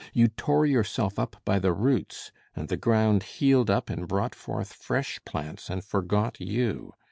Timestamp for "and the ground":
2.55-3.21